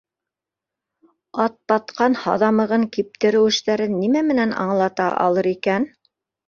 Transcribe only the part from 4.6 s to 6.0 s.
аңлата алыр икән?